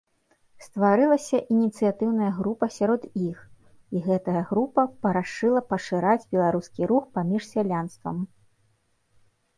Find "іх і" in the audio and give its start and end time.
3.29-4.01